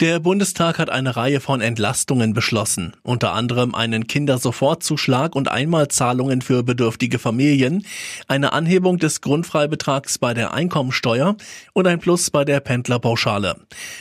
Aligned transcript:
Der 0.00 0.18
Bundestag 0.18 0.80
hat 0.80 0.90
eine 0.90 1.14
Reihe 1.14 1.38
von 1.38 1.60
Entlastungen 1.60 2.34
beschlossen, 2.34 2.96
unter 3.04 3.32
anderem 3.32 3.76
einen 3.76 4.08
Kindersofortzuschlag 4.08 5.36
und 5.36 5.48
Einmalzahlungen 5.48 6.42
für 6.42 6.64
bedürftige 6.64 7.20
Familien, 7.20 7.86
eine 8.26 8.52
Anhebung 8.52 8.98
des 8.98 9.20
Grundfreibetrags 9.20 10.18
bei 10.18 10.34
der 10.34 10.52
Einkommensteuer 10.52 11.36
und 11.74 11.86
ein 11.86 12.00
Plus 12.00 12.30
bei 12.32 12.44
der 12.44 12.58
Pendlerpauschale. 12.58 13.54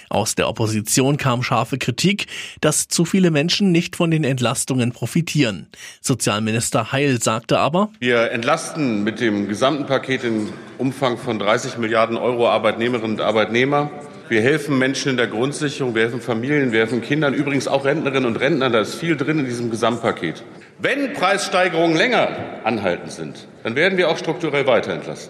Aus 0.09 0.34
der 0.34 0.49
Opposition 0.49 1.17
kam 1.17 1.43
scharfe 1.43 1.77
Kritik, 1.77 2.25
dass 2.59 2.88
zu 2.88 3.05
viele 3.05 3.30
Menschen 3.30 3.71
nicht 3.71 3.95
von 3.95 4.09
den 4.09 4.23
Entlastungen 4.23 4.94
profitieren. 4.94 5.67
Sozialminister 6.02 6.91
Heil 6.91 7.21
sagte 7.21 7.59
aber, 7.59 7.89
wir 7.99 8.31
entlasten 8.31 9.03
mit 9.03 9.20
dem 9.20 9.48
gesamten 9.48 9.85
Paket 9.85 10.23
im 10.23 10.52
Umfang 10.80 11.20
von 11.20 11.38
30 11.38 11.77
Milliarden 11.77 12.17
Euro 12.17 12.49
Arbeitnehmerinnen 12.49 13.17
und 13.17 13.21
Arbeitnehmer 13.21 13.91
wir 14.33 14.41
helfen 14.41 14.79
Menschen 14.79 15.11
in 15.11 15.17
der 15.17 15.27
Grundsicherung, 15.27 15.93
wir 15.93 16.01
helfen 16.01 16.19
Familien, 16.19 16.71
wir 16.71 16.79
helfen 16.79 17.01
Kindern, 17.01 17.35
übrigens 17.35 17.67
auch 17.67 17.85
Rentnerinnen 17.85 18.25
und 18.25 18.37
Rentnern. 18.37 18.73
Da 18.73 18.79
ist 18.79 18.95
viel 18.95 19.15
drin 19.15 19.37
in 19.37 19.45
diesem 19.45 19.69
Gesamtpaket. 19.69 20.43
Wenn 20.79 21.13
Preissteigerungen 21.13 21.95
länger 21.95 22.29
anhaltend 22.63 23.11
sind, 23.11 23.47
dann 23.61 23.75
werden 23.75 23.95
wir 23.95 24.09
auch 24.09 24.17
strukturell 24.17 24.65
weiter 24.65 24.91
entlasten. 24.91 25.29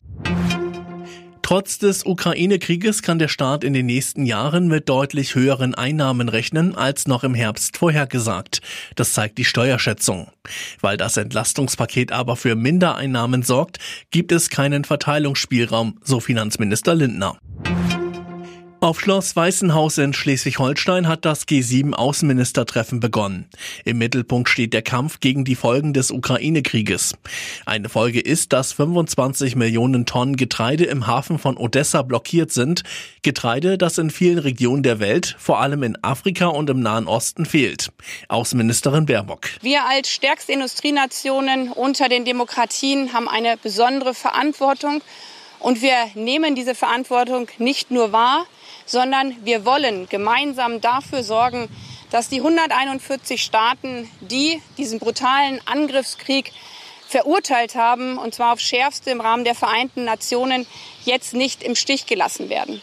Trotz 1.41 1.79
des 1.79 2.05
Ukraine-Krieges 2.05 3.01
kann 3.01 3.19
der 3.19 3.27
Staat 3.27 3.65
in 3.65 3.73
den 3.73 3.87
nächsten 3.87 4.25
Jahren 4.25 4.69
mit 4.69 4.87
deutlich 4.87 5.35
höheren 5.35 5.75
Einnahmen 5.75 6.29
rechnen 6.29 6.73
als 6.73 7.05
noch 7.05 7.25
im 7.25 7.35
Herbst 7.35 7.75
vorhergesagt. 7.75 8.61
Das 8.95 9.11
zeigt 9.11 9.37
die 9.37 9.43
Steuerschätzung. 9.43 10.29
Weil 10.79 10.95
das 10.95 11.17
Entlastungspaket 11.17 12.13
aber 12.13 12.37
für 12.37 12.55
Mindereinnahmen 12.55 13.43
sorgt, 13.43 13.79
gibt 14.11 14.31
es 14.31 14.49
keinen 14.49 14.85
Verteilungsspielraum, 14.85 15.99
so 16.01 16.21
Finanzminister 16.21 16.95
Lindner. 16.95 17.37
Auf 18.83 18.99
Schloss 18.99 19.33
Weißenhaus 19.33 19.97
in 19.97 20.11
Schleswig-Holstein 20.11 21.07
hat 21.07 21.23
das 21.23 21.47
G7-Außenministertreffen 21.47 22.99
begonnen. 22.99 23.47
Im 23.85 23.97
Mittelpunkt 23.97 24.49
steht 24.49 24.73
der 24.73 24.81
Kampf 24.81 25.21
gegen 25.21 25.45
die 25.45 25.55
Folgen 25.55 25.93
des 25.93 26.11
Ukraine-Krieges. 26.11 27.13
Eine 27.65 27.87
Folge 27.87 28.19
ist, 28.19 28.51
dass 28.51 28.73
25 28.73 29.55
Millionen 29.55 30.05
Tonnen 30.05 30.35
Getreide 30.35 30.83
im 30.83 31.07
Hafen 31.07 31.39
von 31.39 31.55
Odessa 31.55 32.01
blockiert 32.01 32.51
sind. 32.51 32.83
Getreide, 33.21 33.77
das 33.77 33.97
in 33.99 34.09
vielen 34.09 34.39
Regionen 34.39 34.83
der 34.83 34.99
Welt, 34.99 35.37
vor 35.39 35.61
allem 35.61 35.81
in 35.83 35.97
Afrika 36.03 36.47
und 36.47 36.69
im 36.69 36.81
Nahen 36.81 37.07
Osten, 37.07 37.45
fehlt. 37.45 37.93
Außenministerin 38.27 39.05
Baerbock. 39.05 39.47
Wir 39.61 39.85
als 39.87 40.09
stärkste 40.09 40.51
Industrienationen 40.51 41.71
unter 41.71 42.09
den 42.09 42.25
Demokratien 42.25 43.13
haben 43.13 43.29
eine 43.29 43.55
besondere 43.55 44.13
Verantwortung. 44.13 45.01
Und 45.59 45.81
wir 45.81 45.95
nehmen 46.15 46.55
diese 46.55 46.75
Verantwortung 46.75 47.47
nicht 47.57 47.89
nur 47.89 48.11
wahr, 48.11 48.45
sondern 48.85 49.35
wir 49.43 49.65
wollen 49.65 50.07
gemeinsam 50.09 50.81
dafür 50.81 51.23
sorgen, 51.23 51.69
dass 52.11 52.29
die 52.29 52.37
141 52.37 53.41
Staaten, 53.41 54.07
die 54.21 54.61
diesen 54.77 54.99
brutalen 54.99 55.59
Angriffskrieg 55.65 56.51
verurteilt 57.07 57.75
haben, 57.75 58.17
und 58.17 58.35
zwar 58.35 58.53
auf 58.53 58.59
schärfste 58.59 59.11
im 59.11 59.21
Rahmen 59.21 59.43
der 59.43 59.55
Vereinten 59.55 60.05
Nationen, 60.05 60.65
jetzt 61.05 61.33
nicht 61.33 61.63
im 61.63 61.75
Stich 61.75 62.05
gelassen 62.05 62.49
werden. 62.49 62.81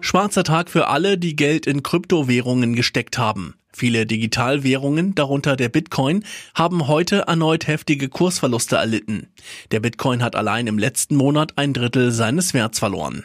Schwarzer 0.00 0.44
Tag 0.44 0.68
für 0.68 0.88
alle, 0.88 1.16
die 1.16 1.36
Geld 1.36 1.66
in 1.66 1.82
Kryptowährungen 1.82 2.74
gesteckt 2.74 3.18
haben. 3.18 3.54
Viele 3.72 4.04
Digitalwährungen, 4.04 5.14
darunter 5.14 5.56
der 5.56 5.68
Bitcoin, 5.68 6.24
haben 6.54 6.88
heute 6.88 7.20
erneut 7.28 7.66
heftige 7.66 8.08
Kursverluste 8.08 8.76
erlitten. 8.76 9.32
Der 9.70 9.80
Bitcoin 9.80 10.22
hat 10.22 10.36
allein 10.36 10.66
im 10.66 10.78
letzten 10.78 11.16
Monat 11.16 11.56
ein 11.56 11.72
Drittel 11.72 12.10
seines 12.10 12.52
Werts 12.52 12.78
verloren. 12.78 13.24